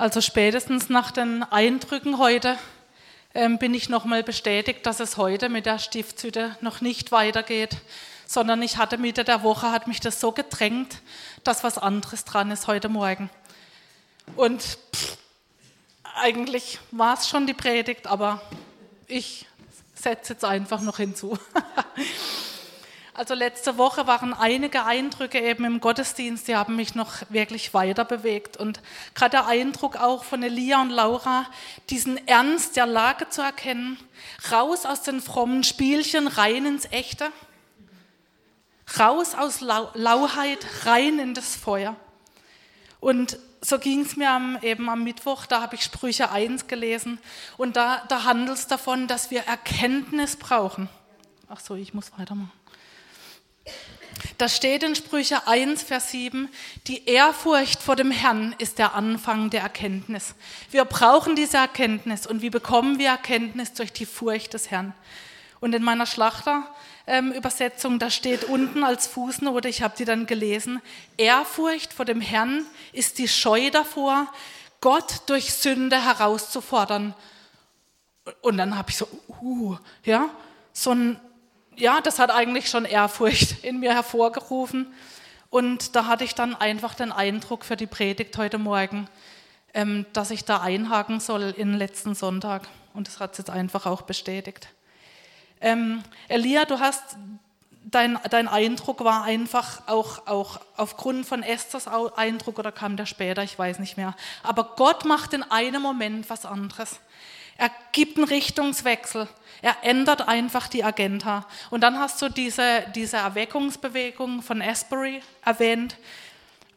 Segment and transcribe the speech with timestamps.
[0.00, 2.56] Also spätestens nach den Eindrücken heute
[3.34, 7.76] ähm, bin ich nochmal bestätigt, dass es heute mit der Stiftshütte noch nicht weitergeht,
[8.26, 11.02] sondern ich hatte Mitte der Woche, hat mich das so gedrängt,
[11.44, 13.28] dass was anderes dran ist heute Morgen.
[14.36, 15.18] Und pff,
[16.16, 18.40] eigentlich war es schon die Predigt, aber
[19.06, 19.44] ich
[19.94, 21.38] setze jetzt einfach noch hinzu.
[23.20, 28.06] Also letzte Woche waren einige Eindrücke eben im Gottesdienst, die haben mich noch wirklich weiter
[28.06, 28.56] bewegt.
[28.56, 28.80] Und
[29.14, 31.44] gerade der Eindruck auch von Elia und Laura,
[31.90, 33.98] diesen Ernst der Lage zu erkennen,
[34.50, 37.30] raus aus den frommen Spielchen, rein ins Echte,
[38.98, 41.96] raus aus Lauheit, rein in das Feuer.
[43.00, 47.18] Und so ging es mir am, eben am Mittwoch, da habe ich Sprüche 1 gelesen
[47.58, 50.88] und da, da handelt es davon, dass wir Erkenntnis brauchen.
[51.50, 52.59] Ach so, ich muss weitermachen.
[54.38, 56.48] Da steht in Sprüche 1, Vers 7,
[56.86, 60.34] die Ehrfurcht vor dem Herrn ist der Anfang der Erkenntnis.
[60.70, 64.94] Wir brauchen diese Erkenntnis und wie bekommen wir Erkenntnis durch die Furcht des Herrn?
[65.60, 70.80] Und in meiner Schlachter-Übersetzung, da steht unten als Fußnote, ich habe die dann gelesen,
[71.18, 74.26] Ehrfurcht vor dem Herrn ist die Scheu davor,
[74.80, 77.14] Gott durch Sünde herauszufordern.
[78.40, 79.06] Und dann habe ich so,
[79.42, 80.30] uh, ja,
[80.72, 81.20] so ein
[81.76, 84.86] ja, das hat eigentlich schon Ehrfurcht in mir hervorgerufen.
[85.50, 89.08] Und da hatte ich dann einfach den Eindruck für die Predigt heute Morgen,
[89.74, 92.68] ähm, dass ich da einhaken soll in letzten Sonntag.
[92.94, 94.68] Und das hat es jetzt einfach auch bestätigt.
[95.60, 97.16] Ähm, Elia, du hast,
[97.84, 103.42] dein, dein Eindruck war einfach auch, auch aufgrund von Esthers Eindruck oder kam der später,
[103.42, 104.14] ich weiß nicht mehr.
[104.42, 107.00] Aber Gott macht in einem Moment was anderes.
[107.60, 109.28] Er gibt einen Richtungswechsel.
[109.60, 111.46] Er ändert einfach die Agenda.
[111.68, 115.98] Und dann hast du diese, diese Erweckungsbewegung von Asbury erwähnt.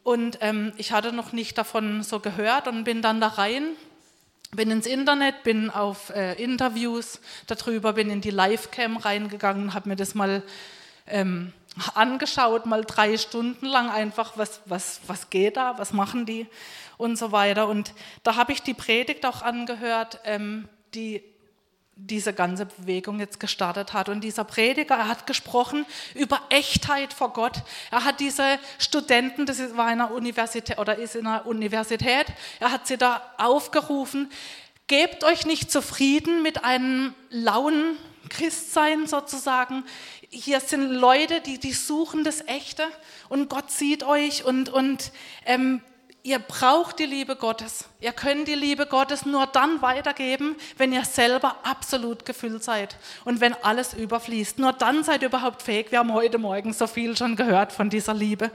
[0.02, 3.68] Und ähm, ich hatte noch nicht davon so gehört und bin dann da rein,
[4.50, 9.96] bin ins Internet, bin auf äh, Interviews darüber, bin in die Livecam reingegangen, habe mir
[9.96, 10.42] das mal
[11.06, 11.54] ähm,
[11.94, 16.46] angeschaut, mal drei Stunden lang einfach, was, was, was geht da, was machen die
[16.98, 17.68] und so weiter.
[17.68, 21.22] Und da habe ich die Predigt auch angehört, ähm, die
[21.96, 24.08] diese ganze Bewegung jetzt gestartet hat.
[24.08, 27.62] Und dieser Prediger, er hat gesprochen über Echtheit vor Gott.
[27.90, 32.26] Er hat diese Studenten, das war in einer Universität oder ist in einer Universität,
[32.58, 34.30] er hat sie da aufgerufen,
[34.86, 37.96] gebt euch nicht zufrieden mit einem lauen
[38.28, 39.84] Christsein sozusagen.
[40.30, 42.84] Hier sind Leute, die, die suchen das Echte
[43.28, 45.12] und Gott sieht euch und, und
[45.46, 45.80] ähm,
[46.24, 47.84] ihr braucht die Liebe Gottes.
[48.00, 53.40] Ihr könnt die Liebe Gottes nur dann weitergeben, wenn ihr selber absolut gefüllt seid und
[53.40, 54.58] wenn alles überfließt.
[54.58, 55.92] Nur dann seid ihr überhaupt fähig.
[55.92, 58.50] Wir haben heute Morgen so viel schon gehört von dieser Liebe.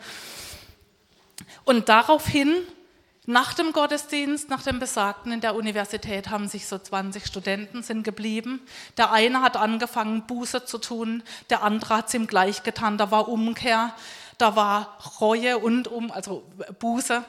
[1.64, 2.56] Und daraufhin,
[3.28, 8.02] nach dem Gottesdienst, nach dem Besagten in der Universität, haben sich so 20 Studenten sind
[8.02, 8.62] geblieben.
[8.98, 12.98] Der eine hat angefangen, Buße zu tun, der andere hat es ihm gleich getan.
[12.98, 13.94] Da war Umkehr,
[14.40, 16.44] da war Reue und um, also
[16.80, 17.24] Buße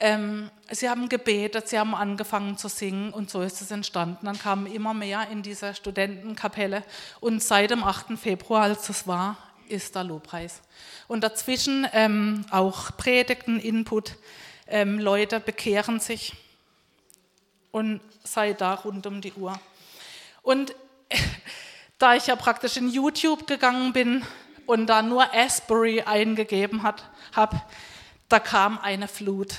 [0.00, 4.26] ähm, sie haben gebetet, sie haben angefangen zu singen und so ist es entstanden.
[4.26, 6.84] Dann kamen immer mehr in diese Studentenkapelle
[7.20, 8.18] und seit dem 8.
[8.18, 9.36] Februar, als das war,
[9.68, 10.62] ist da Lobpreis.
[11.08, 14.16] Und dazwischen ähm, auch Predigten, Input,
[14.68, 16.34] ähm, Leute bekehren sich
[17.72, 19.58] und sei da rund um die Uhr.
[20.42, 20.74] Und
[21.98, 24.22] da ich ja praktisch in YouTube gegangen bin
[24.66, 27.60] und da nur Asbury eingegeben habe,
[28.28, 29.56] da kam eine Flut.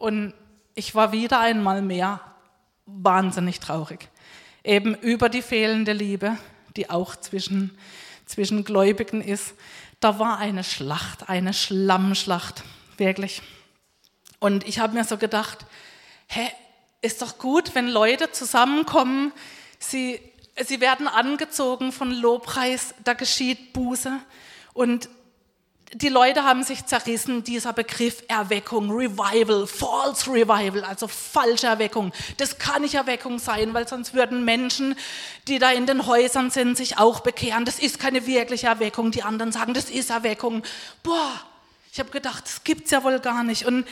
[0.00, 0.32] Und
[0.74, 2.20] ich war wieder einmal mehr
[2.86, 4.08] wahnsinnig traurig.
[4.64, 6.38] Eben über die fehlende Liebe,
[6.74, 7.76] die auch zwischen,
[8.24, 9.52] zwischen Gläubigen ist.
[10.00, 12.64] Da war eine Schlacht, eine Schlammschlacht,
[12.96, 13.42] wirklich.
[14.38, 15.66] Und ich habe mir so gedacht,
[16.28, 16.48] hä,
[17.02, 19.32] ist doch gut, wenn Leute zusammenkommen,
[19.78, 20.18] sie,
[20.64, 24.18] sie werden angezogen von Lobpreis, da geschieht Buße.
[24.72, 25.10] Und
[25.92, 32.12] die Leute haben sich zerrissen, dieser Begriff Erweckung, Revival, False Revival, also falsche Erweckung.
[32.36, 34.94] Das kann nicht Erweckung sein, weil sonst würden Menschen,
[35.48, 37.64] die da in den Häusern sind, sich auch bekehren.
[37.64, 39.10] Das ist keine wirkliche Erweckung.
[39.10, 40.62] Die anderen sagen, das ist Erweckung.
[41.02, 41.32] Boah,
[41.92, 43.66] ich habe gedacht, das gibt's ja wohl gar nicht.
[43.66, 43.84] Und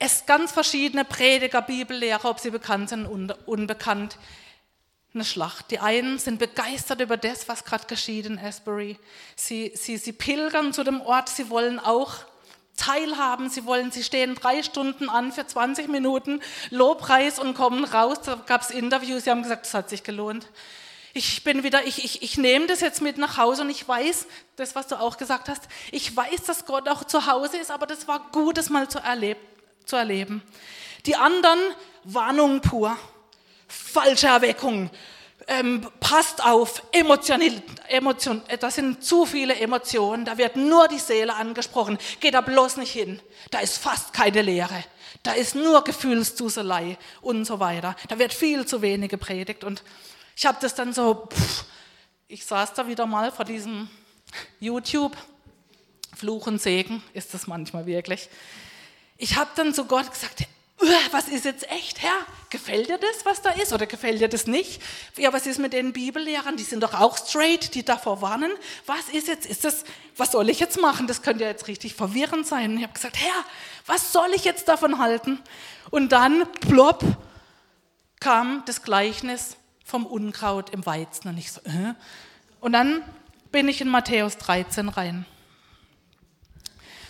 [0.00, 4.18] es ganz verschiedene Prediger, Bibellehrer, ob sie bekannt sind, unbekannt,
[5.14, 5.70] eine Schlacht.
[5.70, 8.98] Die einen sind begeistert über das, was gerade geschieht in Asbury.
[9.36, 12.14] Sie, sie, sie pilgern zu dem Ort, sie wollen auch
[12.76, 16.40] teilhaben, sie wollen, sie stehen drei Stunden an für 20 Minuten
[16.70, 18.18] Lobpreis und kommen raus.
[18.24, 20.48] Da gab es Interviews, sie haben gesagt, das hat sich gelohnt.
[21.16, 24.26] Ich bin wieder, ich, ich, ich nehme das jetzt mit nach Hause und ich weiß,
[24.56, 25.62] das, was du auch gesagt hast,
[25.92, 28.98] ich weiß, dass Gott auch zu Hause ist, aber das war gut, das mal zu,
[28.98, 29.38] erleb,
[29.84, 30.42] zu erleben.
[31.06, 31.60] Die anderen,
[32.02, 32.96] Warnung pur,
[33.68, 34.90] falsche Erweckung,
[35.46, 37.40] ähm, passt auf, Emotion,
[37.88, 42.40] Emotion, äh, das sind zu viele Emotionen, da wird nur die Seele angesprochen, geht da
[42.40, 43.20] bloß nicht hin,
[43.50, 44.84] da ist fast keine Lehre,
[45.22, 49.64] da ist nur Gefühlsduselei und so weiter, da wird viel zu wenig gepredigt.
[49.64, 49.82] Und
[50.36, 51.64] ich habe das dann so, pff,
[52.28, 53.88] ich saß da wieder mal vor diesem
[54.60, 55.16] YouTube,
[56.14, 58.28] Fluch und Segen ist das manchmal wirklich.
[59.16, 60.44] Ich habe dann zu Gott gesagt,
[61.10, 62.26] was ist jetzt echt, Herr?
[62.50, 64.82] Gefällt dir das, was da ist, oder gefällt dir das nicht?
[65.16, 66.56] Ja, was ist mit den Bibellehrern?
[66.56, 68.52] Die sind doch auch straight, die davor warnen.
[68.86, 69.84] Was ist jetzt, ist das,
[70.16, 71.06] was soll ich jetzt machen?
[71.06, 72.72] Das könnte ja jetzt richtig verwirrend sein.
[72.72, 73.44] Und ich habe gesagt, Herr,
[73.86, 75.40] was soll ich jetzt davon halten?
[75.90, 77.04] Und dann, plopp,
[78.20, 81.28] kam das Gleichnis vom Unkraut im Weizen.
[81.28, 81.94] Und ich so, äh?
[82.60, 83.02] Und dann
[83.52, 85.26] bin ich in Matthäus 13 rein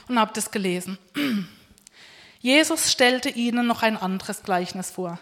[0.08, 0.98] und habe das gelesen.
[2.44, 5.18] Jesus stellte ihnen noch ein anderes Gleichnis vor.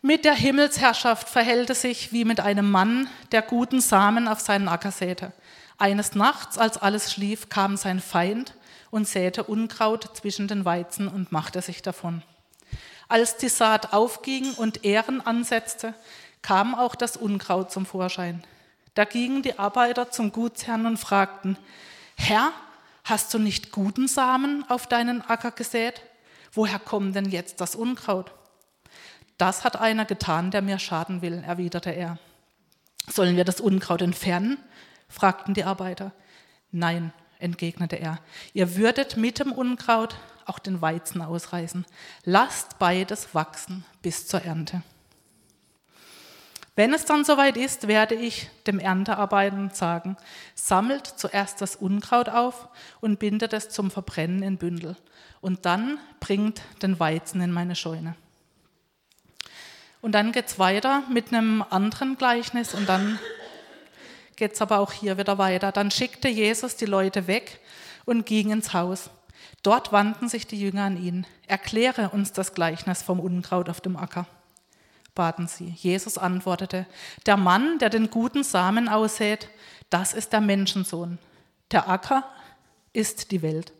[0.00, 4.66] Mit der Himmelsherrschaft verhält es sich wie mit einem Mann, der guten Samen auf seinen
[4.66, 5.34] Acker säte.
[5.76, 8.54] Eines Nachts, als alles schlief, kam sein Feind
[8.90, 12.22] und säte Unkraut zwischen den Weizen und machte sich davon.
[13.08, 15.92] Als die Saat aufging und Ähren ansetzte,
[16.40, 18.42] kam auch das Unkraut zum Vorschein.
[18.94, 21.58] Da gingen die Arbeiter zum Gutsherrn und fragten,
[22.16, 22.52] Herr,
[23.06, 26.02] Hast du nicht guten Samen auf deinen Acker gesät?
[26.52, 28.32] Woher kommt denn jetzt das Unkraut?
[29.38, 32.18] Das hat einer getan, der mir schaden will, erwiderte er.
[33.08, 34.58] Sollen wir das Unkraut entfernen?
[35.08, 36.10] fragten die Arbeiter.
[36.72, 38.18] Nein, entgegnete er.
[38.54, 41.86] Ihr würdet mit dem Unkraut auch den Weizen ausreißen.
[42.24, 44.82] Lasst beides wachsen bis zur Ernte.
[46.76, 50.18] Wenn es dann soweit ist, werde ich dem Erntearbeitern sagen,
[50.54, 52.68] sammelt zuerst das Unkraut auf
[53.00, 54.94] und bindet es zum Verbrennen in Bündel
[55.40, 58.14] und dann bringt den Weizen in meine Scheune.
[60.02, 63.18] Und dann geht es weiter mit einem anderen Gleichnis und dann
[64.36, 65.72] geht es aber auch hier wieder weiter.
[65.72, 67.58] Dann schickte Jesus die Leute weg
[68.04, 69.08] und ging ins Haus.
[69.62, 71.26] Dort wandten sich die Jünger an ihn.
[71.46, 74.26] Erkläre uns das Gleichnis vom Unkraut auf dem Acker
[75.16, 75.74] baten sie.
[75.76, 76.86] Jesus antwortete,
[77.26, 79.48] der Mann, der den guten Samen aussät,
[79.90, 81.18] das ist der Menschensohn.
[81.72, 82.22] Der Acker
[82.92, 83.72] ist die Welt.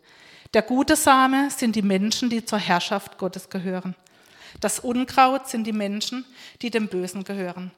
[0.53, 3.95] Der gute Same sind die Menschen, die zur Herrschaft Gottes gehören.
[4.59, 6.25] Das Unkraut sind die Menschen,
[6.61, 7.71] die dem Bösen gehören.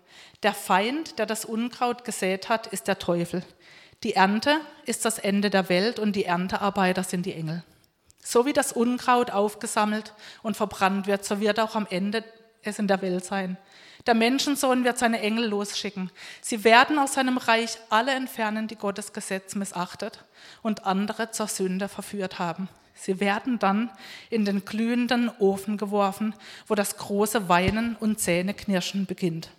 [0.44, 3.44] Der Feind, der das Unkraut gesät hat, ist der Teufel.
[4.04, 7.64] Die Ernte ist das Ende der Welt und die Erntearbeiter sind die Engel.
[8.24, 12.24] So wie das Unkraut aufgesammelt und verbrannt wird, so wird auch am Ende
[12.64, 13.58] es in der Welt sein.
[14.06, 16.10] Der Menschensohn wird seine Engel losschicken.
[16.42, 20.24] Sie werden aus seinem Reich alle entfernen, die Gottes Gesetz missachtet
[20.62, 22.70] und andere zur Sünde verführt haben.
[22.94, 23.92] Sie werden dann
[24.30, 26.34] in den glühenden Ofen geworfen,
[26.68, 29.50] wo das große Weinen und Zähneknirschen beginnt.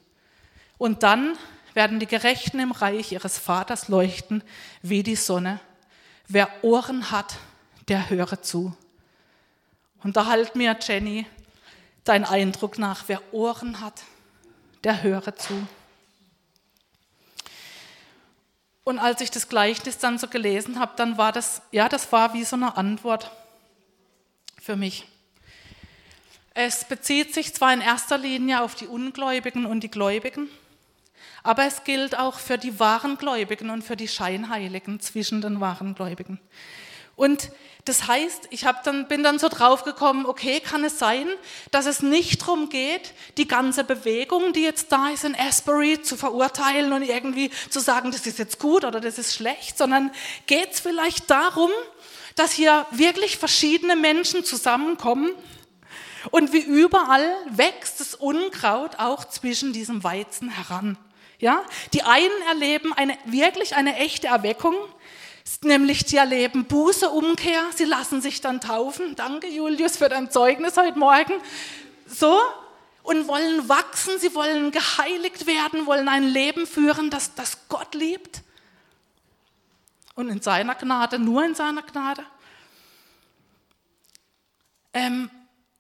[0.79, 1.37] Und dann
[1.75, 4.43] werden die Gerechten im Reich ihres Vaters leuchten
[4.83, 5.61] wie die Sonne.
[6.29, 7.37] Wer Ohren hat,
[7.89, 8.77] der höre zu.
[10.03, 11.27] Und da halt mir, Jenny,
[12.05, 13.05] dein Eindruck nach.
[13.07, 14.03] Wer Ohren hat,
[14.85, 15.67] der höre zu.
[18.85, 22.35] Und als ich das Gleichnis dann so gelesen habe, dann war das, ja, das war
[22.35, 23.31] wie so eine Antwort
[24.61, 25.07] für mich.
[26.55, 30.49] Es bezieht sich zwar in erster Linie auf die Ungläubigen und die Gläubigen,
[31.43, 35.95] aber es gilt auch für die wahren Gläubigen und für die Scheinheiligen zwischen den wahren
[35.95, 36.41] Gläubigen.
[37.21, 37.51] Und
[37.85, 41.29] das heißt, ich dann, bin dann so drauf gekommen, okay, kann es sein,
[41.71, 46.17] dass es nicht darum geht, die ganze Bewegung, die jetzt da ist in Asbury, zu
[46.17, 50.11] verurteilen und irgendwie zu sagen, das ist jetzt gut oder das ist schlecht, sondern
[50.47, 51.71] geht es vielleicht darum,
[52.37, 55.31] dass hier wirklich verschiedene Menschen zusammenkommen
[56.31, 60.97] und wie überall wächst das Unkraut auch zwischen diesem Weizen heran.
[61.39, 64.75] Ja, die einen erleben eine, wirklich eine echte Erweckung,
[65.63, 69.17] nämlich sie erleben Buße, Umkehr, sie lassen sich dann taufen.
[69.17, 71.35] Danke, Julius, für dein Zeugnis heute Morgen.
[72.07, 72.39] So,
[73.03, 78.43] und wollen wachsen, sie wollen geheiligt werden, wollen ein Leben führen, das, das Gott liebt.
[80.15, 82.25] Und in seiner Gnade, nur in seiner Gnade.
[84.93, 85.31] Ähm,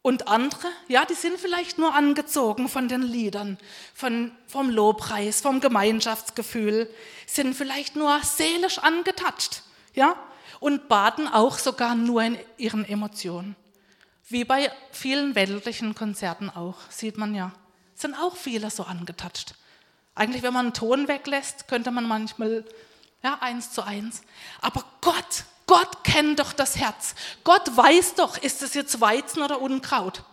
[0.02, 3.58] und andere, ja, die sind vielleicht nur angezogen von den Liedern,
[3.94, 6.88] von, vom Lobpreis, vom Gemeinschaftsgefühl,
[7.26, 9.62] sind vielleicht nur seelisch angetatscht,
[9.94, 10.16] ja,
[10.58, 13.56] und baden auch sogar nur in ihren Emotionen.
[14.28, 17.52] Wie bei vielen weltlichen Konzerten auch, sieht man ja,
[17.94, 19.54] sind auch viele so angetatscht.
[20.14, 22.64] Eigentlich, wenn man einen Ton weglässt, könnte man manchmal,
[23.22, 24.22] ja, eins zu eins.
[24.60, 27.14] Aber Gott Gott kennt doch das Herz.
[27.44, 30.24] Gott weiß doch, ist es jetzt Weizen oder Unkraut.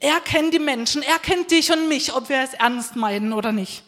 [0.00, 3.52] Er kennt die Menschen, er kennt dich und mich, ob wir es ernst meinen oder
[3.52, 3.84] nicht.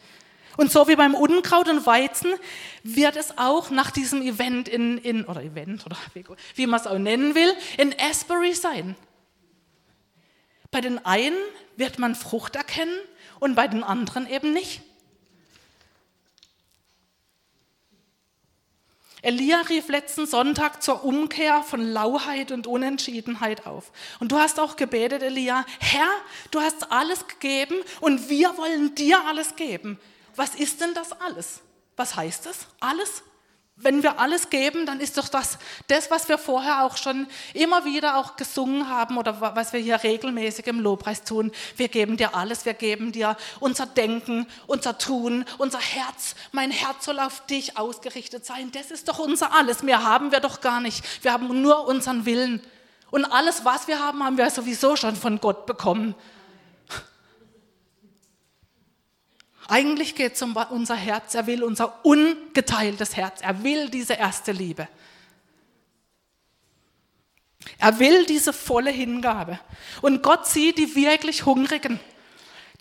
[0.56, 2.32] Und so wie beim Unkraut und Weizen
[2.82, 5.98] wird es auch nach diesem Event in, in oder Event oder
[6.54, 8.96] wie, man es auch nennen will, in Asbury sein.
[10.70, 11.36] Bei den einen
[11.76, 12.98] wird man Frucht erkennen
[13.40, 14.80] und bei den anderen eben nicht.
[19.22, 23.92] Elia rief letzten Sonntag zur Umkehr von Lauheit und Unentschiedenheit auf.
[24.18, 26.08] Und du hast auch gebetet, Elia, Herr,
[26.50, 29.98] du hast alles gegeben und wir wollen dir alles geben.
[30.36, 31.60] Was ist denn das alles?
[31.96, 32.66] Was heißt das?
[32.80, 33.22] Alles?
[33.82, 37.84] Wenn wir alles geben, dann ist doch das, das, was wir vorher auch schon immer
[37.84, 41.50] wieder auch gesungen haben oder was wir hier regelmäßig im Lobpreis tun.
[41.76, 46.34] Wir geben dir alles, wir geben dir unser Denken, unser Tun, unser Herz.
[46.52, 48.70] Mein Herz soll auf dich ausgerichtet sein.
[48.72, 49.82] Das ist doch unser alles.
[49.82, 51.02] Mehr haben wir doch gar nicht.
[51.22, 52.62] Wir haben nur unseren Willen.
[53.10, 56.14] Und alles, was wir haben, haben wir sowieso schon von Gott bekommen.
[59.70, 61.36] Eigentlich geht es um unser Herz.
[61.36, 63.40] Er will unser ungeteiltes Herz.
[63.40, 64.88] Er will diese erste Liebe.
[67.78, 69.60] Er will diese volle Hingabe.
[70.02, 72.00] Und Gott sieht die wirklich Hungrigen,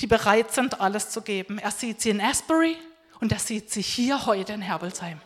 [0.02, 1.60] die bereit sind, alles zu geben.
[1.60, 2.76] Er sieht sie in Asbury
[3.20, 5.22] und er sieht sie hier heute in Herbelsheim.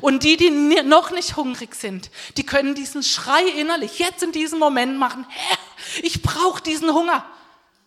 [0.00, 0.50] Und die, die
[0.84, 5.26] noch nicht hungrig sind, die können diesen Schrei innerlich jetzt in diesem Moment machen.
[5.28, 5.58] Herr,
[6.04, 7.26] ich brauche diesen Hunger.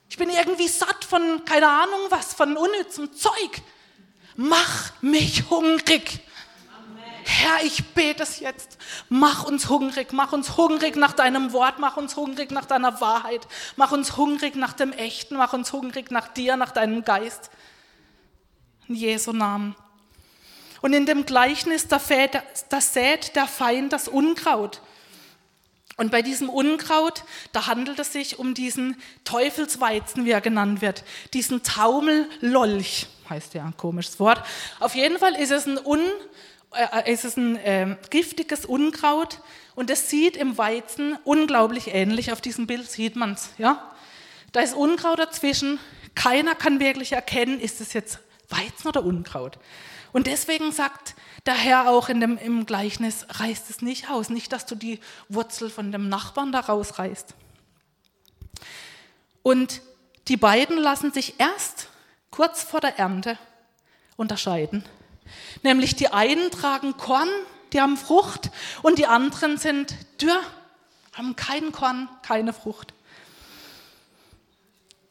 [0.10, 3.62] Ich bin irgendwie satt von, keine Ahnung was, von unnützem Zeug.
[4.36, 6.22] Mach mich hungrig.
[7.26, 8.78] Herr, ich bete es jetzt.
[9.10, 13.48] Mach uns hungrig, mach uns hungrig nach deinem Wort, mach uns hungrig nach deiner Wahrheit,
[13.76, 17.50] mach uns hungrig nach dem Echten, mach uns hungrig nach dir, nach deinem Geist.
[18.88, 19.76] In Jesu Namen.
[20.82, 24.82] Und in dem Gleichnis, da sät der Feind das Unkraut.
[25.96, 31.04] Und bei diesem Unkraut, da handelt es sich um diesen Teufelsweizen, wie er genannt wird,
[31.34, 34.44] diesen Taumellolch, heißt ja ein komisches Wort.
[34.80, 36.02] Auf jeden Fall ist es ein, Un,
[36.72, 39.40] äh, ist es ein äh, giftiges Unkraut
[39.76, 42.32] und es sieht im Weizen unglaublich ähnlich.
[42.32, 43.50] Auf diesem Bild sieht man es.
[43.60, 43.92] Ja?
[44.52, 45.80] Da ist Unkraut dazwischen.
[46.16, 48.20] Keiner kann wirklich erkennen, ist es jetzt
[48.50, 49.58] Weizen oder Unkraut.
[50.14, 51.16] Und deswegen sagt
[51.46, 55.00] der Herr auch in dem, im Gleichnis, reißt es nicht aus, nicht, dass du die
[55.28, 57.36] Wurzel von dem Nachbarn da rausreißt.
[59.42, 59.82] Und
[60.30, 61.90] die beiden lassen sich erst
[62.32, 63.38] kurz vor der Ernte
[64.16, 64.86] unterscheiden.
[65.64, 67.30] Nämlich die einen tragen Korn,
[67.74, 68.52] die haben Frucht,
[68.84, 70.40] und die anderen sind dürr,
[71.14, 72.94] haben kein Korn, keine Frucht.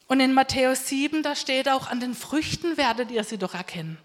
[0.06, 3.99] Und in Matthäus 7, da steht auch, an den Früchten werdet ihr sie doch erkennen.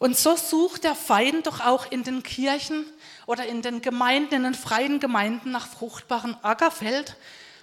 [0.00, 2.86] Und so sucht der Feind doch auch in den Kirchen
[3.26, 7.18] oder in den Gemeinden, in den freien Gemeinden nach fruchtbaren Ackerfeld,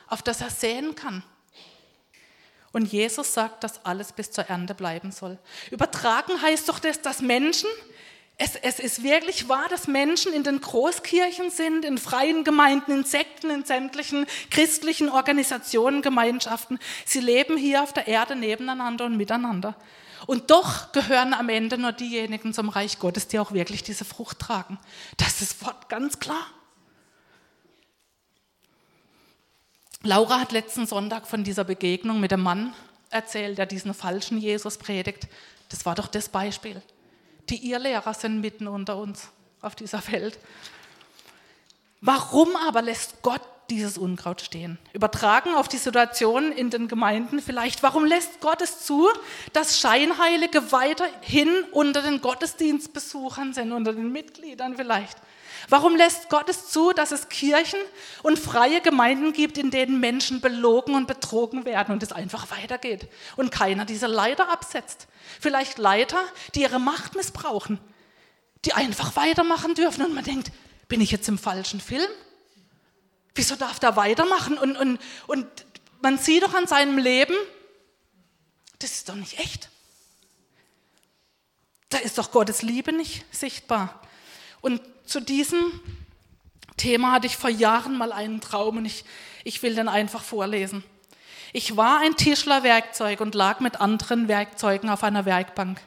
[0.05, 1.23] auf das er säen kann.
[2.73, 5.39] Und Jesus sagt, dass alles bis zur Ernte bleiben soll.
[5.71, 7.69] Übertragen heißt doch das, dass Menschen,
[8.37, 13.03] es, es ist wirklich wahr, dass Menschen in den Großkirchen sind, in freien Gemeinden, in
[13.03, 16.77] Sekten, in sämtlichen christlichen Organisationen, Gemeinschaften.
[17.03, 19.75] Sie leben hier auf der Erde nebeneinander und miteinander.
[20.25, 24.39] Und doch gehören am Ende nur diejenigen zum Reich Gottes, die auch wirklich diese Frucht
[24.39, 24.79] tragen.
[25.17, 26.45] Das ist Wort ganz klar.
[30.03, 32.73] Laura hat letzten Sonntag von dieser Begegnung mit dem Mann
[33.09, 35.27] erzählt, der diesen falschen Jesus predigt.
[35.69, 36.81] Das war doch das Beispiel.
[37.49, 39.29] Die Irrlehrer sind mitten unter uns
[39.61, 40.37] auf dieser Welt.
[42.01, 44.77] Warum aber lässt Gott dieses Unkraut stehen.
[44.93, 49.09] Übertragen auf die Situation in den Gemeinden vielleicht, warum lässt Gott es zu,
[49.53, 55.17] dass Scheinheilige weiterhin unter den Gottesdienstbesuchern sind, unter den Mitgliedern vielleicht?
[55.69, 57.79] Warum lässt Gott es zu, dass es Kirchen
[58.23, 63.09] und freie Gemeinden gibt, in denen Menschen belogen und betrogen werden und es einfach weitergeht
[63.35, 65.07] und keiner diese Leiter absetzt?
[65.39, 66.19] Vielleicht Leiter,
[66.55, 67.79] die ihre Macht missbrauchen,
[68.65, 70.51] die einfach weitermachen dürfen und man denkt,
[70.87, 72.07] bin ich jetzt im falschen Film?
[73.37, 74.57] Wieso darf er weitermachen?
[74.57, 75.45] Und, und, und
[76.01, 77.35] man sieht doch an seinem Leben,
[78.79, 79.69] das ist doch nicht echt.
[81.89, 84.01] Da ist doch Gottes Liebe nicht sichtbar.
[84.61, 85.79] Und zu diesem
[86.77, 89.05] Thema hatte ich vor Jahren mal einen Traum und ich,
[89.43, 90.83] ich will den einfach vorlesen.
[91.53, 95.79] Ich war ein Tischlerwerkzeug und lag mit anderen Werkzeugen auf einer Werkbank.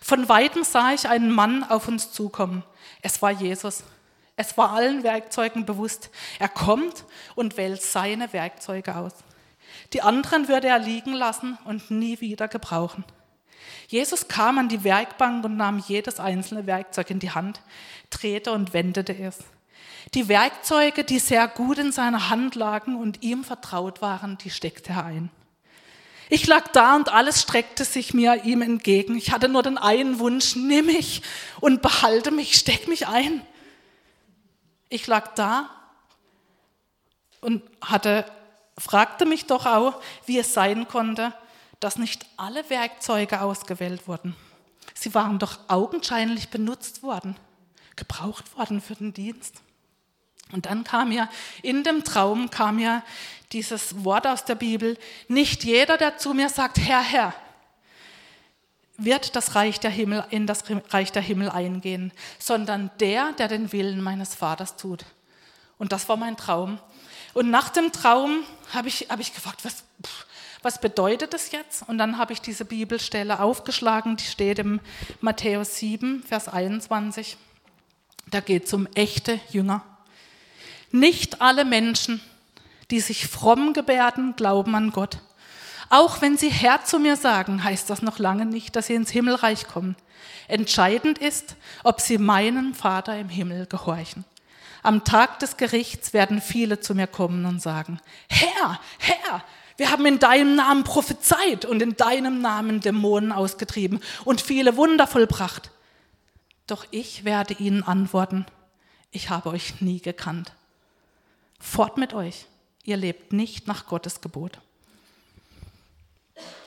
[0.00, 2.62] Von weitem sah ich einen Mann auf uns zukommen.
[3.02, 3.82] Es war Jesus.
[4.36, 9.12] Es war allen Werkzeugen bewusst, er kommt und wählt seine Werkzeuge aus.
[9.92, 13.04] Die anderen würde er liegen lassen und nie wieder gebrauchen.
[13.88, 17.60] Jesus kam an die Werkbank und nahm jedes einzelne Werkzeug in die Hand,
[18.10, 19.38] drehte und wendete es.
[20.14, 24.92] Die Werkzeuge, die sehr gut in seiner Hand lagen und ihm vertraut waren, die steckte
[24.92, 25.30] er ein.
[26.28, 29.16] Ich lag da und alles streckte sich mir ihm entgegen.
[29.16, 31.22] Ich hatte nur den einen Wunsch, nimm mich
[31.60, 33.42] und behalte mich, steck mich ein.
[34.92, 35.70] Ich lag da
[37.40, 38.26] und hatte,
[38.76, 41.32] fragte mich doch auch, wie es sein konnte,
[41.80, 44.36] dass nicht alle Werkzeuge ausgewählt wurden.
[44.92, 47.38] Sie waren doch augenscheinlich benutzt worden,
[47.96, 49.62] gebraucht worden für den Dienst.
[50.52, 51.30] Und dann kam ja,
[51.62, 53.02] in dem Traum kam ja
[53.52, 57.34] dieses Wort aus der Bibel, nicht jeder, der zu mir sagt, Herr, Herr,
[58.96, 63.72] wird das Reich der Himmel, in das Reich der Himmel eingehen, sondern der, der den
[63.72, 65.04] Willen meines Vaters tut.
[65.78, 66.78] Und das war mein Traum.
[67.34, 69.84] Und nach dem Traum habe ich, hab ich gefragt, was,
[70.62, 71.88] was bedeutet das jetzt?
[71.88, 74.80] Und dann habe ich diese Bibelstelle aufgeschlagen, die steht im
[75.20, 77.36] Matthäus 7, Vers 21.
[78.30, 79.82] Da geht es um echte Jünger.
[80.90, 82.20] Nicht alle Menschen,
[82.90, 85.18] die sich fromm gebärden, glauben an Gott.
[85.92, 89.10] Auch wenn sie Herr zu mir sagen, heißt das noch lange nicht, dass sie ins
[89.10, 89.94] Himmelreich kommen.
[90.48, 94.24] Entscheidend ist, ob sie meinem Vater im Himmel gehorchen.
[94.82, 99.44] Am Tag des Gerichts werden viele zu mir kommen und sagen, Herr, Herr,
[99.76, 105.06] wir haben in deinem Namen prophezeit und in deinem Namen Dämonen ausgetrieben und viele Wunder
[105.06, 105.72] vollbracht.
[106.66, 108.46] Doch ich werde ihnen antworten,
[109.10, 110.54] ich habe euch nie gekannt.
[111.60, 112.46] Fort mit euch.
[112.82, 114.58] Ihr lebt nicht nach Gottes Gebot.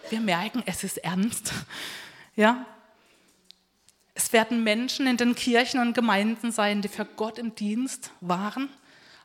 [0.10, 1.54] Wir merken, es ist ernst.
[2.36, 2.66] Ja?
[4.14, 8.70] Es werden Menschen in den Kirchen und Gemeinden sein, die für Gott im Dienst waren,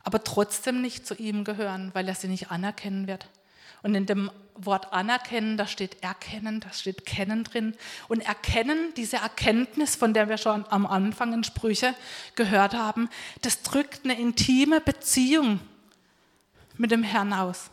[0.03, 3.29] aber trotzdem nicht zu ihm gehören, weil er sie nicht anerkennen wird.
[3.83, 7.75] Und in dem Wort anerkennen, da steht erkennen, da steht kennen drin.
[8.09, 11.95] Und erkennen, diese Erkenntnis, von der wir schon am Anfang in Sprüche
[12.35, 13.09] gehört haben,
[13.43, 15.61] das drückt eine intime Beziehung
[16.77, 17.71] mit dem Herrn aus.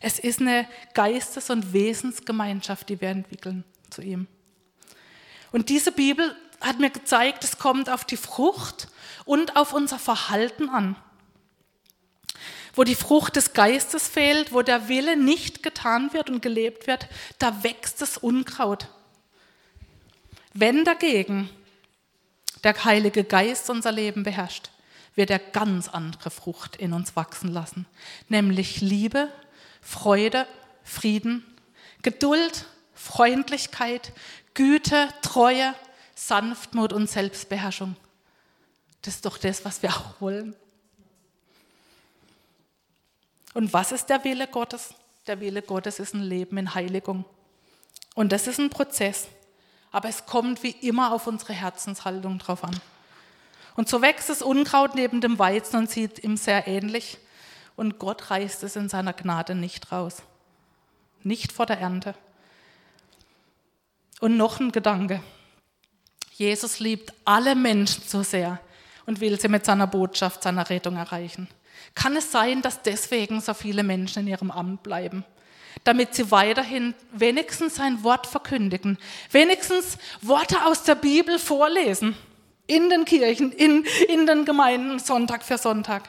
[0.00, 4.26] Es ist eine Geistes- und Wesensgemeinschaft, die wir entwickeln zu ihm.
[5.52, 8.88] Und diese Bibel hat mir gezeigt, es kommt auf die Frucht
[9.24, 10.96] und auf unser Verhalten an.
[12.74, 17.06] Wo die Frucht des Geistes fehlt, wo der Wille nicht getan wird und gelebt wird,
[17.38, 18.88] da wächst das Unkraut.
[20.54, 21.50] Wenn dagegen
[22.64, 24.70] der Heilige Geist unser Leben beherrscht,
[25.14, 27.86] wird er ganz andere Frucht in uns wachsen lassen,
[28.28, 29.28] nämlich Liebe,
[29.84, 30.46] Freude,
[30.82, 31.44] Frieden,
[32.02, 34.12] Geduld, Freundlichkeit,
[34.54, 35.74] Güte, Treue,
[36.14, 37.94] Sanftmut und Selbstbeherrschung.
[39.02, 40.56] Das ist doch das, was wir auch wollen.
[43.52, 44.94] Und was ist der Wille Gottes?
[45.26, 47.24] Der Wille Gottes ist ein Leben in Heiligung.
[48.14, 49.28] Und das ist ein Prozess.
[49.92, 52.80] Aber es kommt wie immer auf unsere Herzenshaltung drauf an.
[53.76, 57.18] Und so wächst das Unkraut neben dem Weizen und sieht ihm sehr ähnlich.
[57.76, 60.22] Und Gott reißt es in seiner Gnade nicht raus.
[61.22, 62.14] Nicht vor der Ernte.
[64.20, 65.22] Und noch ein Gedanke.
[66.32, 68.60] Jesus liebt alle Menschen so sehr
[69.06, 71.48] und will sie mit seiner Botschaft, seiner Rettung erreichen.
[71.94, 75.24] Kann es sein, dass deswegen so viele Menschen in ihrem Amt bleiben?
[75.82, 78.98] Damit sie weiterhin wenigstens sein Wort verkündigen,
[79.30, 82.16] wenigstens Worte aus der Bibel vorlesen,
[82.66, 86.08] in den Kirchen, in, in den Gemeinden, Sonntag für Sonntag.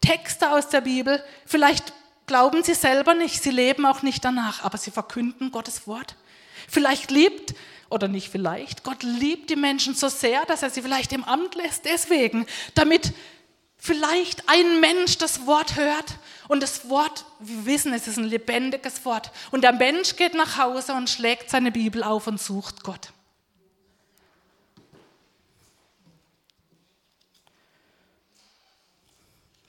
[0.00, 1.92] Texte aus der Bibel, vielleicht
[2.26, 6.16] glauben sie selber nicht, sie leben auch nicht danach, aber sie verkünden Gottes Wort.
[6.68, 7.54] Vielleicht liebt,
[7.90, 11.56] oder nicht vielleicht, Gott liebt die Menschen so sehr, dass er sie vielleicht im Amt
[11.56, 13.12] lässt, deswegen, damit
[13.76, 19.04] vielleicht ein Mensch das Wort hört und das Wort, wir wissen, es ist ein lebendiges
[19.04, 19.32] Wort.
[19.50, 23.12] Und der Mensch geht nach Hause und schlägt seine Bibel auf und sucht Gott.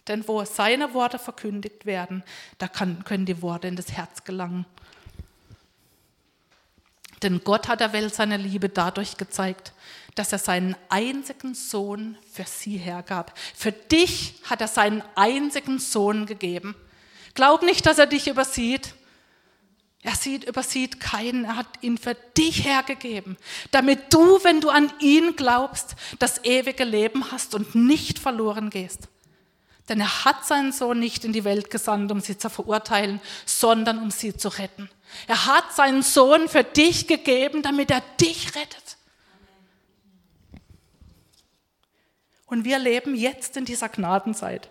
[0.07, 2.23] Denn wo seine Worte verkündigt werden,
[2.57, 4.65] da kann, können die Worte in das Herz gelangen.
[7.21, 9.73] Denn Gott hat der Welt seine Liebe dadurch gezeigt,
[10.15, 13.37] dass er seinen einzigen Sohn für sie hergab.
[13.55, 16.75] Für dich hat er seinen einzigen Sohn gegeben.
[17.33, 18.95] Glaub nicht, dass er dich übersieht.
[20.01, 21.45] Er sieht, übersieht keinen.
[21.45, 23.37] Er hat ihn für dich hergegeben,
[23.69, 29.07] damit du, wenn du an ihn glaubst, das ewige Leben hast und nicht verloren gehst.
[29.89, 33.99] Denn er hat seinen Sohn nicht in die Welt gesandt, um sie zu verurteilen, sondern
[33.99, 34.89] um sie zu retten.
[35.27, 38.97] Er hat seinen Sohn für dich gegeben, damit er dich rettet.
[42.45, 44.70] Und wir leben jetzt in dieser Gnadenzeit.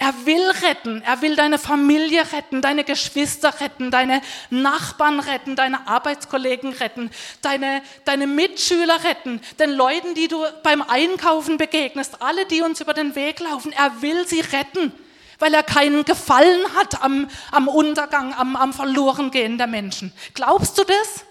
[0.00, 1.02] Er will retten.
[1.02, 7.10] Er will deine Familie retten, deine Geschwister retten, deine Nachbarn retten, deine Arbeitskollegen retten,
[7.42, 12.94] deine, deine Mitschüler retten, den Leuten, die du beim Einkaufen begegnest, alle, die uns über
[12.94, 13.72] den Weg laufen.
[13.72, 14.92] Er will sie retten,
[15.40, 20.12] weil er keinen Gefallen hat am, am Untergang, am, am Verlorengehen der Menschen.
[20.32, 21.24] Glaubst du das?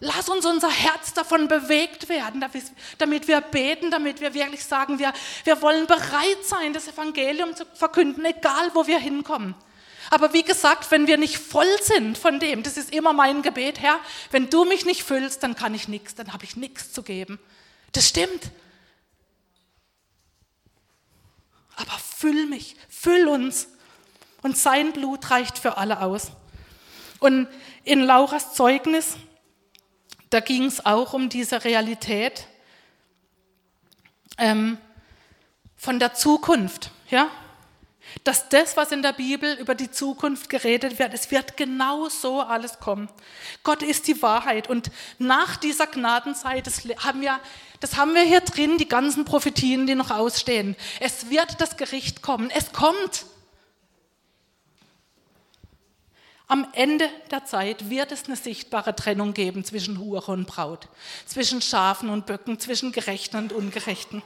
[0.00, 2.44] Lass uns unser Herz davon bewegt werden,
[2.98, 5.12] damit wir beten, damit wir wirklich sagen, wir,
[5.44, 9.54] wir wollen bereit sein, das Evangelium zu verkünden, egal wo wir hinkommen.
[10.10, 13.80] Aber wie gesagt, wenn wir nicht voll sind von dem, das ist immer mein Gebet,
[13.80, 13.98] Herr,
[14.30, 17.38] wenn du mich nicht füllst, dann kann ich nichts, dann habe ich nichts zu geben.
[17.92, 18.50] Das stimmt.
[21.76, 23.68] Aber füll mich, füll uns.
[24.42, 26.30] Und sein Blut reicht für alle aus.
[27.18, 27.48] Und
[27.82, 29.16] in Lauras Zeugnis,
[30.36, 32.46] da ging es auch um diese Realität
[34.36, 34.76] ähm,
[35.78, 36.90] von der Zukunft.
[37.08, 37.30] Ja?
[38.22, 42.42] Dass das, was in der Bibel über die Zukunft geredet wird, es wird genau so
[42.42, 43.08] alles kommen.
[43.62, 44.68] Gott ist die Wahrheit.
[44.68, 47.40] Und nach dieser Gnadenzeit, das haben wir,
[47.80, 50.76] das haben wir hier drin, die ganzen Prophetien, die noch ausstehen.
[51.00, 52.50] Es wird das Gericht kommen.
[52.50, 53.24] Es kommt.
[56.48, 60.88] Am Ende der Zeit wird es eine sichtbare Trennung geben zwischen Hure und Braut,
[61.26, 64.22] zwischen Schafen und Böcken, zwischen Gerechten und Ungerechten.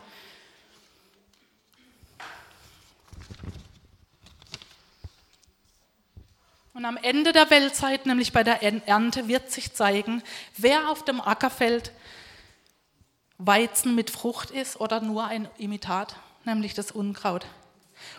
[6.75, 10.23] Und am Ende der Weltzeit, nämlich bei der Ernte, wird sich zeigen,
[10.57, 11.93] wer auf dem Ackerfeld
[13.39, 17.47] Weizen mit Frucht ist oder nur ein Imitat, nämlich das Unkraut.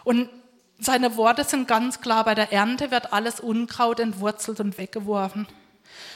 [0.04, 0.30] Und
[0.82, 5.48] seine Worte sind ganz klar, bei der Ernte wird alles Unkraut entwurzelt und weggeworfen.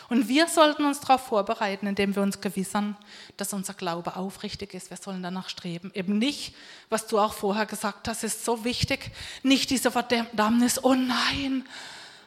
[0.09, 2.95] Und wir sollten uns darauf vorbereiten, indem wir uns gewissern,
[3.37, 4.89] dass unser Glaube aufrichtig ist.
[4.89, 5.91] Wir sollen danach streben.
[5.93, 6.55] Eben nicht,
[6.89, 9.11] was du auch vorher gesagt hast, ist so wichtig,
[9.43, 11.65] nicht diese Verdammnis, oh nein,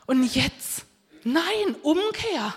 [0.06, 0.86] und jetzt,
[1.22, 2.54] nein, Umkehr.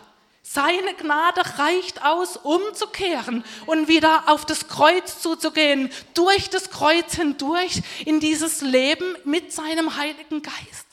[0.54, 7.82] Seine Gnade reicht aus, umzukehren und wieder auf das Kreuz zuzugehen, durch das Kreuz hindurch
[8.04, 10.88] in dieses Leben mit seinem Heiligen Geist.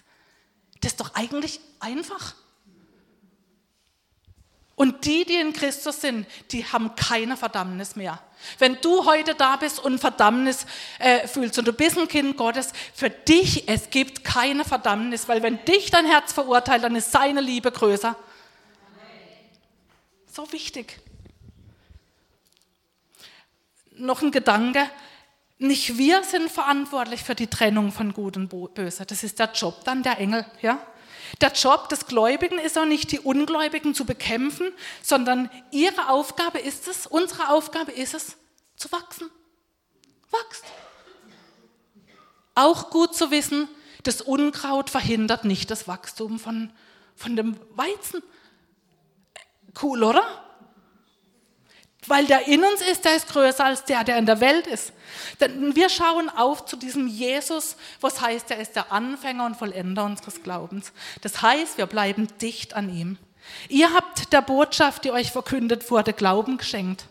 [0.80, 2.36] Das ist doch eigentlich einfach.
[4.76, 8.22] Und die, die in Christus sind, die haben keine Verdammnis mehr.
[8.60, 10.66] Wenn du heute da bist und Verdammnis
[11.00, 15.42] äh, fühlst und du bist ein Kind Gottes, für dich, es gibt keine Verdammnis, weil
[15.42, 18.14] wenn dich dein Herz verurteilt, dann ist seine Liebe größer.
[20.38, 21.00] So wichtig.
[23.96, 24.88] Noch ein Gedanke.
[25.58, 29.04] Nicht wir sind verantwortlich für die Trennung von Gut und Böse.
[29.04, 30.46] Das ist der Job dann der Engel.
[30.62, 30.78] Ja?
[31.40, 34.70] Der Job des Gläubigen ist auch nicht, die Ungläubigen zu bekämpfen,
[35.02, 38.36] sondern ihre Aufgabe ist es, unsere Aufgabe ist es,
[38.76, 39.28] zu wachsen.
[40.30, 40.62] Wachst.
[42.54, 43.66] Auch gut zu wissen,
[44.04, 46.72] das Unkraut verhindert nicht das Wachstum von,
[47.16, 48.22] von dem Weizen.
[49.82, 50.24] Cool, oder?
[52.06, 54.92] Weil der in uns ist, der ist größer als der, der in der Welt ist.
[55.40, 60.04] Denn wir schauen auf zu diesem Jesus, was heißt, er ist der Anfänger und Vollender
[60.04, 60.92] unseres Glaubens.
[61.20, 63.18] Das heißt, wir bleiben dicht an ihm.
[63.68, 67.06] Ihr habt der Botschaft, die euch verkündet wurde, Glauben geschenkt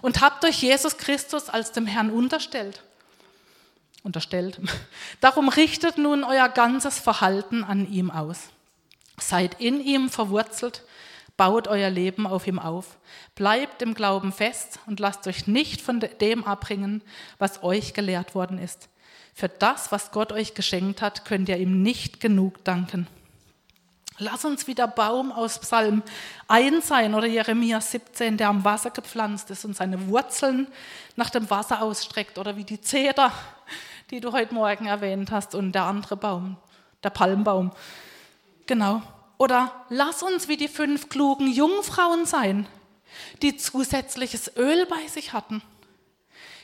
[0.00, 2.82] und habt euch Jesus Christus als dem Herrn unterstellt.
[4.02, 4.60] Unterstellt.
[5.20, 8.38] Darum richtet nun euer ganzes Verhalten an ihm aus.
[9.18, 10.82] Seid in ihm verwurzelt
[11.38, 12.98] Baut euer Leben auf ihm auf.
[13.36, 17.00] Bleibt im Glauben fest und lasst euch nicht von dem abbringen,
[17.38, 18.88] was euch gelehrt worden ist.
[19.34, 23.06] Für das, was Gott euch geschenkt hat, könnt ihr ihm nicht genug danken.
[24.18, 26.02] Lass uns wie der Baum aus Psalm
[26.48, 30.66] 1 sein oder Jeremia 17, der am Wasser gepflanzt ist und seine Wurzeln
[31.14, 33.30] nach dem Wasser ausstreckt oder wie die Zeder,
[34.10, 36.56] die du heute Morgen erwähnt hast und der andere Baum,
[37.04, 37.70] der Palmbaum.
[38.66, 39.02] Genau.
[39.38, 42.66] Oder lass uns wie die fünf klugen Jungfrauen sein,
[43.40, 45.62] die zusätzliches Öl bei sich hatten.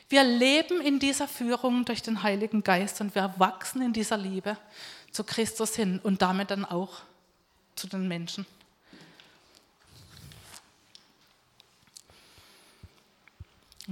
[0.09, 4.59] Wir leben in dieser Führung durch den Heiligen Geist und wir wachsen in dieser Liebe
[5.11, 7.01] zu Christus hin und damit dann auch
[7.77, 8.45] zu den Menschen.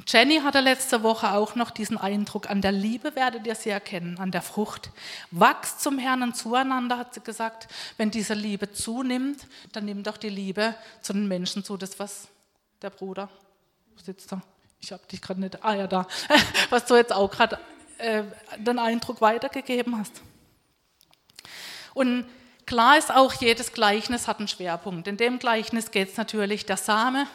[0.06, 4.18] Jenny hatte letzte Woche auch noch diesen Eindruck, an der Liebe werdet ihr sie erkennen,
[4.18, 4.90] an der Frucht.
[5.30, 7.68] Wachst zum Herrn und zueinander, hat sie gesagt.
[7.98, 11.76] Wenn diese Liebe zunimmt, dann nimmt auch die Liebe zu den Menschen zu.
[11.76, 12.28] Das, was
[12.80, 13.28] der Bruder
[14.02, 14.40] sitzt da.
[14.80, 16.06] Ich habe dich gerade nicht, ah ja, da,
[16.70, 17.58] was du jetzt auch gerade
[17.98, 18.24] äh,
[18.56, 20.22] den Eindruck weitergegeben hast.
[21.92, 22.26] Und
[22.64, 25.06] klar ist auch, jedes Gleichnis hat einen Schwerpunkt.
[25.06, 27.26] In dem Gleichnis geht es natürlich der Same,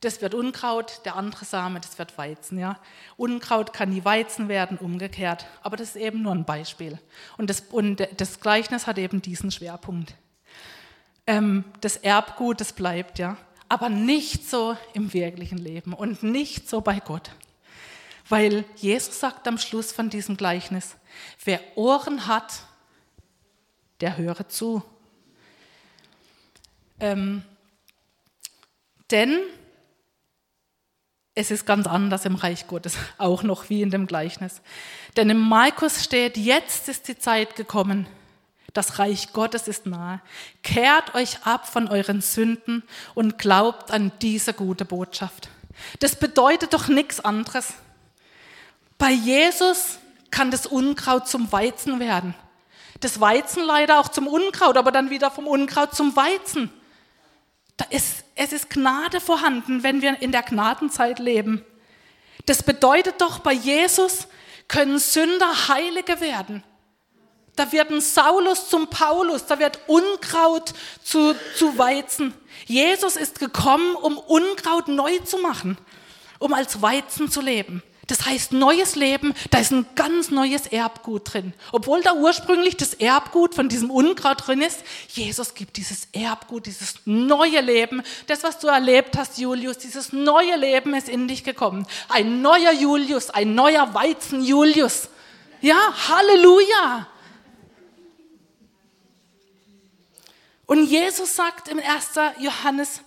[0.00, 2.58] das wird Unkraut, der andere Same, das wird Weizen.
[2.58, 2.78] Ja?
[3.16, 5.46] Unkraut kann nie Weizen werden, umgekehrt.
[5.62, 6.98] Aber das ist eben nur ein Beispiel.
[7.38, 10.14] Und das, und das Gleichnis hat eben diesen Schwerpunkt.
[11.26, 13.36] Ähm, das Erbgut, das bleibt, ja.
[13.68, 17.30] Aber nicht so im wirklichen Leben und nicht so bei Gott.
[18.28, 20.96] Weil Jesus sagt am Schluss von diesem Gleichnis,
[21.44, 22.62] wer Ohren hat,
[24.00, 24.82] der höre zu.
[27.00, 27.42] Ähm,
[29.10, 29.40] denn
[31.34, 34.60] es ist ganz anders im Reich Gottes, auch noch wie in dem Gleichnis.
[35.16, 38.06] Denn im Markus steht, jetzt ist die Zeit gekommen,
[38.72, 40.20] das Reich Gottes ist nahe.
[40.64, 42.82] Kehrt euch ab von euren Sünden
[43.14, 45.48] und glaubt an diese gute Botschaft.
[46.00, 47.74] Das bedeutet doch nichts anderes.
[48.98, 49.98] Bei Jesus
[50.32, 52.34] kann das Unkraut zum Weizen werden.
[52.98, 56.70] Das Weizen leider auch zum Unkraut, aber dann wieder vom Unkraut zum Weizen.
[57.76, 61.64] Da ist, es ist Gnade vorhanden, wenn wir in der Gnadenzeit leben.
[62.46, 64.28] Das bedeutet doch, bei Jesus
[64.68, 66.62] können Sünder Heilige werden.
[67.56, 72.34] Da wird ein Saulus zum Paulus, da wird Unkraut zu, zu Weizen.
[72.66, 75.78] Jesus ist gekommen, um Unkraut neu zu machen,
[76.40, 77.82] um als Weizen zu leben.
[78.06, 81.54] Das heißt, neues Leben, da ist ein ganz neues Erbgut drin.
[81.72, 86.96] Obwohl da ursprünglich das Erbgut von diesem Unkraut drin ist, Jesus gibt dieses Erbgut, dieses
[87.06, 88.02] neue Leben.
[88.26, 91.86] Das, was du erlebt hast, Julius, dieses neue Leben ist in dich gekommen.
[92.08, 95.08] Ein neuer Julius, ein neuer Weizen Julius.
[95.60, 97.08] Ja, Halleluja.
[100.66, 102.12] Und Jesus sagt im 1.
[102.38, 103.00] Johannes,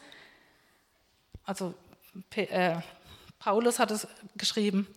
[1.44, 1.74] also
[2.36, 2.78] äh,
[3.39, 4.88] Paulus hat es geschrieben,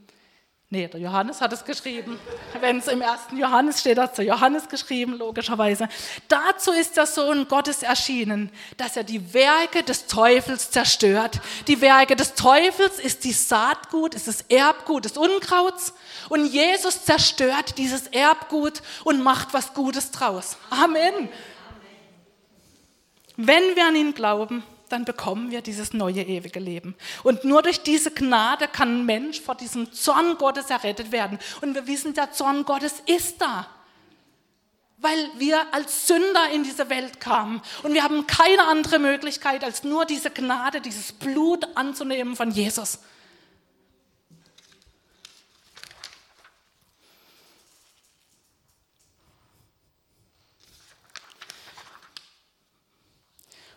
[0.70, 2.18] nee, der Johannes hat es geschrieben,
[2.60, 3.20] wenn es im 1.
[3.36, 5.88] Johannes steht, hat es der Johannes geschrieben, logischerweise.
[6.28, 11.40] Dazu ist der Sohn Gottes erschienen, dass er die Werke des Teufels zerstört.
[11.66, 15.92] Die Werke des Teufels ist die Saatgut, ist das Erbgut des Unkrauts
[16.28, 20.56] und Jesus zerstört dieses Erbgut und macht was Gutes draus.
[20.70, 21.28] Amen.
[23.36, 26.94] Wenn wir an ihn glauben, dann bekommen wir dieses neue ewige Leben.
[27.22, 31.38] Und nur durch diese Gnade kann ein Mensch vor diesem Zorn Gottes errettet werden.
[31.60, 33.66] Und wir wissen, der Zorn Gottes ist da.
[34.98, 37.62] Weil wir als Sünder in diese Welt kamen.
[37.82, 42.98] Und wir haben keine andere Möglichkeit, als nur diese Gnade, dieses Blut anzunehmen von Jesus.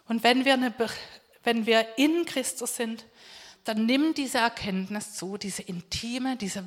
[0.08, 0.74] Und wenn wir, eine,
[1.44, 3.06] wenn wir in Christus sind,
[3.64, 6.64] dann nimmt diese Erkenntnis zu, diese intime, diese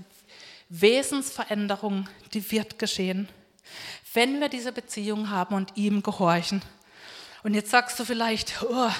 [0.68, 3.29] Wesensveränderung, die wird geschehen,
[4.14, 6.62] wenn wir diese Beziehung haben und ihm gehorchen.
[7.42, 8.90] Und jetzt sagst du vielleicht, oh,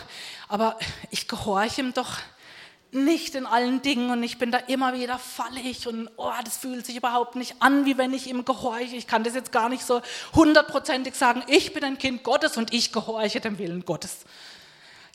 [0.49, 0.79] aber
[1.11, 2.18] ich gehorche ihm doch
[2.96, 6.85] nicht in allen Dingen und ich bin da immer wieder fallig und oh, das fühlt
[6.85, 8.96] sich überhaupt nicht an, wie wenn ich ihm gehorche.
[8.96, 10.02] Ich kann das jetzt gar nicht so
[10.35, 14.24] hundertprozentig sagen, ich bin ein Kind Gottes und ich gehorche dem Willen Gottes.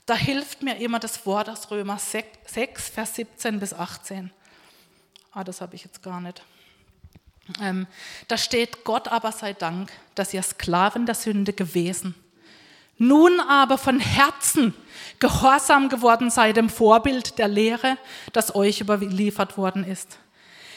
[0.05, 4.31] Da hilft mir immer das Wort aus Römer 6, Vers 17 bis 18.
[5.31, 6.41] Ah, das habe ich jetzt gar nicht.
[7.61, 7.87] Ähm,
[8.27, 12.15] da steht, Gott aber sei Dank, dass ihr Sklaven der Sünde gewesen
[12.97, 14.73] nun aber von Herzen
[15.19, 17.97] gehorsam geworden sei dem Vorbild der Lehre,
[18.33, 20.17] das euch überliefert worden ist.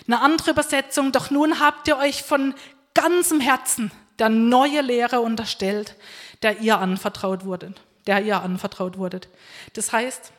[0.07, 2.55] Eine andere Übersetzung, doch nun habt ihr euch von
[2.93, 5.97] ganzem Herzen der neue Lehre unterstellt,
[6.43, 9.29] der ihr anvertraut wurdet, der ihr anvertraut wurdet.
[9.73, 10.33] Das heißt,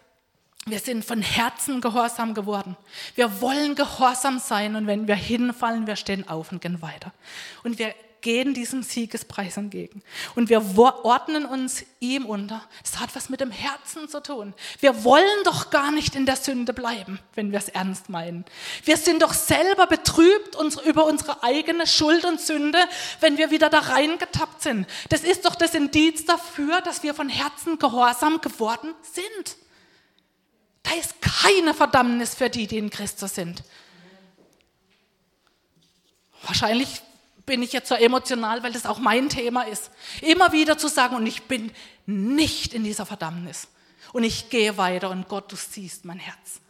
[0.67, 2.75] wir sind von Herzen gehorsam geworden.
[3.15, 7.11] Wir wollen gehorsam sein und wenn wir hinfallen, wir stehen auf und gehen weiter.
[7.63, 7.93] Und wir
[8.25, 10.01] gehen diesem Siegespreis entgegen.
[10.33, 12.67] Und wir ordnen uns ihm unter.
[12.83, 14.55] Es hat was mit dem Herzen zu tun.
[14.79, 18.43] Wir wollen doch gar nicht in der Sünde bleiben, wenn wir es ernst meinen.
[18.83, 20.57] Wir sind doch selber betrübt
[20.87, 22.79] über unsere eigene Schuld und Sünde,
[23.19, 24.87] wenn wir wieder da reingetappt sind.
[25.09, 29.55] Das ist doch das Indiz dafür, dass wir von Herzen gehorsam geworden sind.
[30.81, 33.63] Da ist keine Verdammnis für die, die in Christus sind.
[36.41, 37.03] Wahrscheinlich
[37.45, 39.91] bin ich jetzt so emotional, weil das auch mein Thema ist.
[40.21, 41.71] Immer wieder zu sagen, und ich bin
[42.05, 43.67] nicht in dieser Verdammnis.
[44.13, 46.61] Und ich gehe weiter und Gott, du siehst mein Herz.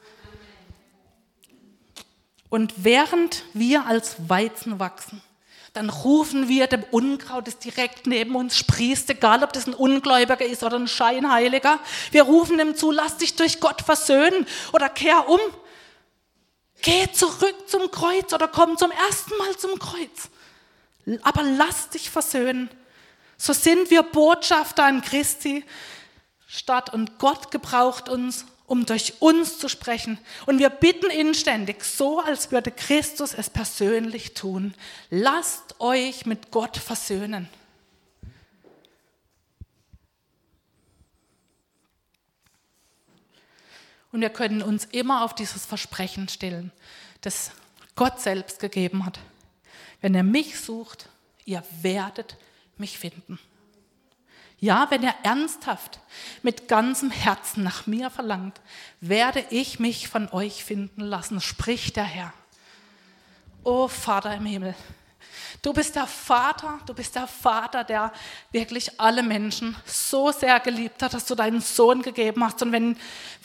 [2.49, 5.21] Und während wir als Weizen wachsen,
[5.73, 10.45] dann rufen wir dem Unkraut, das direkt neben uns sprießt, egal ob das ein Ungläubiger
[10.45, 11.79] ist oder ein Scheinheiliger.
[12.11, 15.39] Wir rufen ihm zu, lass dich durch Gott versöhnen oder kehr um.
[16.81, 20.29] Geh zurück zum Kreuz oder komm zum ersten Mal zum Kreuz
[21.21, 22.69] aber lass dich versöhnen.
[23.37, 25.63] So sind wir Botschafter an Christi
[26.47, 30.17] Stadt und Gott gebraucht uns, um durch uns zu sprechen.
[30.45, 34.73] Und wir bitten inständig, so als würde Christus es persönlich tun.
[35.09, 37.49] Lasst euch mit Gott versöhnen.
[44.11, 46.71] Und wir können uns immer auf dieses Versprechen stellen,
[47.19, 47.51] das
[47.95, 49.19] Gott selbst gegeben hat.
[50.05, 51.09] Wenn ihr mich sucht,
[51.45, 52.37] ihr werdet
[52.77, 53.39] mich finden.
[54.59, 55.99] Ja, wenn ihr ernsthaft
[56.43, 58.61] mit ganzem Herzen nach mir verlangt,
[59.01, 62.31] werde ich mich von euch finden lassen, spricht der Herr.
[63.63, 64.75] O Vater im Himmel,
[65.63, 68.13] du bist der Vater, du bist der Vater, der
[68.51, 72.61] wirklich alle Menschen so sehr geliebt hat, dass du deinen Sohn gegeben hast.
[72.61, 72.95] Und wenn,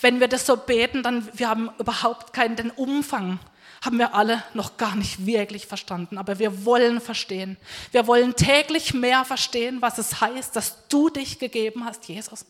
[0.03, 3.38] wenn wir das so beten, dann wir haben überhaupt keinen den Umfang
[3.83, 6.19] haben wir alle noch gar nicht wirklich verstanden.
[6.19, 7.57] Aber wir wollen verstehen.
[7.93, 12.45] Wir wollen täglich mehr verstehen, was es heißt, dass du dich gegeben hast, Jesus.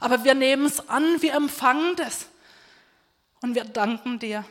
[0.00, 2.26] Aber wir nehmen es an, wir empfangen das.
[3.42, 4.44] Und wir danken dir.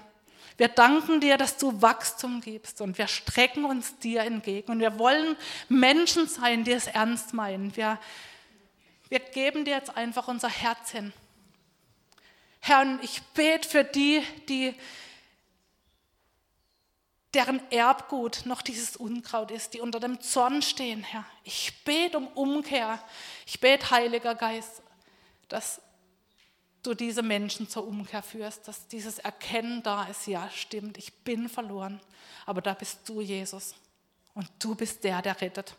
[0.58, 4.72] Wir danken dir, dass du Wachstum gibst und wir strecken uns dir entgegen.
[4.72, 5.36] Und wir wollen
[5.70, 7.76] Menschen sein, die es ernst meinen.
[7.76, 8.00] Wir,
[9.10, 11.14] wir geben dir jetzt einfach unser Herz hin.
[12.62, 14.74] Herr, ich bete für die, die
[17.36, 21.26] deren Erbgut noch dieses Unkraut ist, die unter dem Zorn stehen, Herr.
[21.44, 23.00] Ich bete um Umkehr.
[23.46, 24.82] Ich bete, Heiliger Geist,
[25.50, 25.82] dass
[26.82, 31.50] du diese Menschen zur Umkehr führst, dass dieses Erkennen da ist, ja, stimmt, ich bin
[31.50, 32.00] verloren,
[32.46, 33.76] aber da bist du, Jesus.
[34.34, 35.76] Und du bist der, der rettet.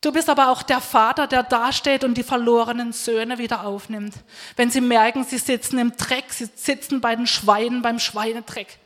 [0.00, 4.14] Du bist aber auch der Vater, der dasteht und die verlorenen Söhne wieder aufnimmt.
[4.54, 8.78] Wenn sie merken, sie sitzen im Dreck, sie sitzen bei den Schweinen beim Schweinedreck.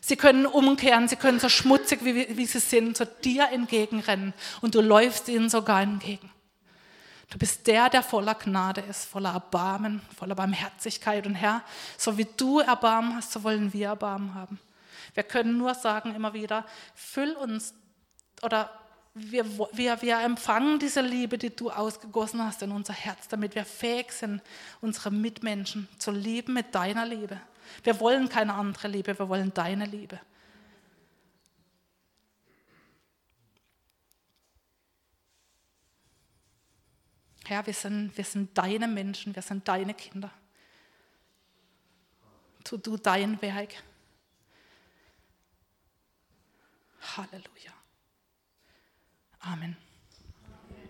[0.00, 4.74] Sie können umkehren, sie können so schmutzig, wie, wie sie sind, zu dir entgegenrennen und
[4.74, 6.30] du läufst ihnen sogar entgegen.
[7.28, 11.26] Du bist der, der voller Gnade ist, voller Erbarmen, voller Barmherzigkeit.
[11.26, 11.62] Und Herr,
[11.96, 14.58] so wie du Erbarmen hast, so wollen wir Erbarmen haben.
[15.14, 17.74] Wir können nur sagen immer wieder, füll uns
[18.42, 18.70] oder
[19.14, 23.64] wir, wir, wir empfangen diese Liebe, die du ausgegossen hast in unser Herz, damit wir
[23.64, 24.40] fähig sind,
[24.80, 27.40] unsere Mitmenschen zu lieben mit deiner Liebe.
[27.82, 30.20] Wir wollen keine andere Liebe, wir wollen deine Liebe.
[37.50, 40.30] Herr, wir sind, wir sind deine Menschen, wir sind deine Kinder.
[42.62, 43.74] Tu du dein Werk.
[47.16, 47.72] Halleluja.
[49.40, 49.76] Amen.